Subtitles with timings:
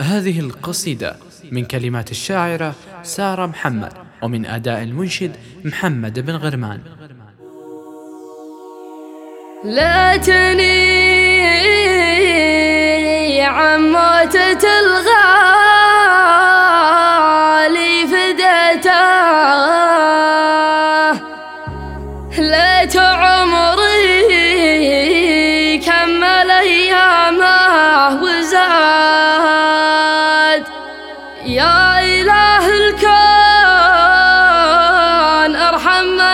[0.00, 1.16] هذه القصيدة
[1.52, 6.80] من كلمات الشاعرة سارة محمد ومن أداء المنشد محمد بن غرمان.
[9.64, 10.68] لا تني
[13.42, 15.27] عن موتة الغالي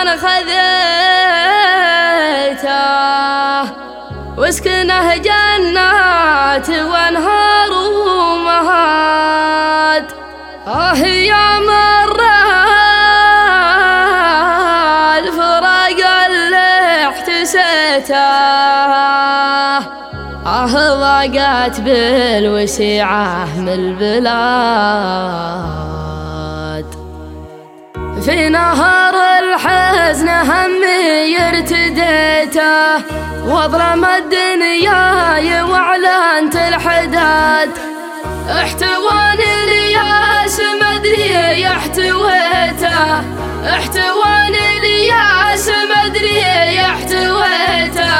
[0.05, 0.65] من خذيته.
[4.37, 7.71] واسكنه جنات وانهار
[8.07, 10.05] ومهاد
[10.67, 12.19] آه يا مر
[15.17, 18.15] الفراق اللي احتسيته.
[20.45, 25.65] آه ضاقت بالوسيعة من البلاد.
[28.25, 32.95] في نهر الحزن همي ارتديته
[33.45, 37.69] وأظلم الدنيا وأعلنت الحداد.
[38.49, 43.23] احتواني الياس مدري يحتويته
[43.69, 46.41] احتواني الياس مدري
[46.75, 48.15] يحتويته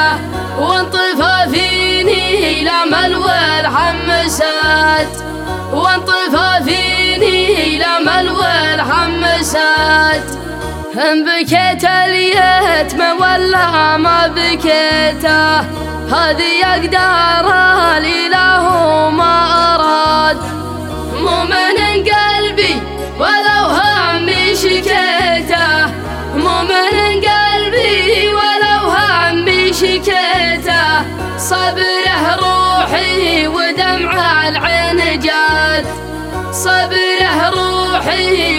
[0.58, 5.14] وانطفى فيني الامل والحمسات
[5.72, 8.15] وانطفى فيني الامل
[10.96, 15.60] بكيت اليتم ولا ما بكيته.
[16.08, 17.46] هذه أقدار
[17.98, 18.64] الإله
[19.10, 19.34] ما
[19.74, 20.38] أراد.
[21.20, 22.82] مو من قلبي
[23.18, 25.86] ولو همي شكيته.
[26.36, 31.04] مو من قلبي ولو همي شكيته.
[31.38, 35.86] صبره روحي ودمع العين جات.
[36.52, 37.75] صبره روحي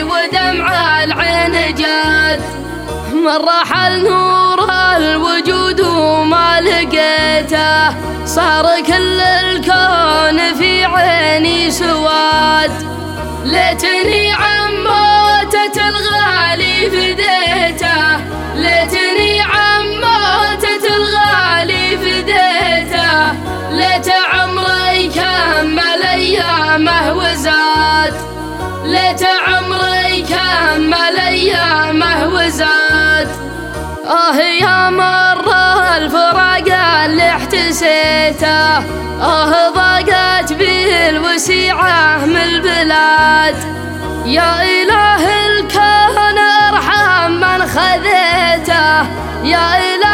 [0.03, 2.39] ودمع العين جات.
[3.13, 7.95] من رحل نور الوجود وما لقيته.
[8.25, 12.71] صار كل الكون في عيني سواد.
[13.45, 18.17] ليتني عن موتة الغالي فديته
[18.55, 18.96] ليتني
[28.87, 33.27] ليت عمري كمل ايامه وزاد
[34.07, 35.45] آه يا مر
[35.97, 36.67] الفراق
[37.05, 38.77] اللي احتسيته
[39.21, 43.55] آه ضاقت بالوسيعة من البلاد.
[44.25, 48.99] يا إله الكون أرحم من خذيته
[49.43, 50.06] يا إله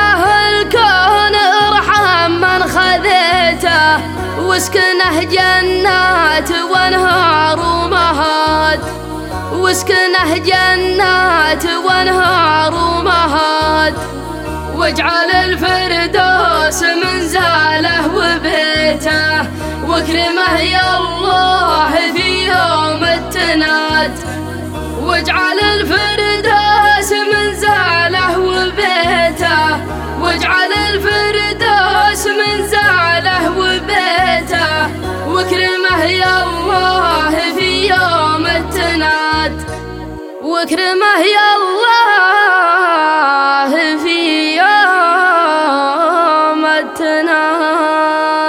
[3.94, 8.80] خذيته واسكنه جنات وانهار ومهاد
[9.54, 13.94] واسكنه جنات وانهار ومهاد
[14.76, 19.42] واجعل الفردوس منزاله وبيته.
[19.88, 24.12] واكرمه يا الله في يوم التناد.
[25.02, 26.43] واجعل الفردوس
[40.64, 41.98] وكرمه يا الله
[44.04, 44.20] في
[44.58, 45.44] يوم
[46.66, 48.43] التنام.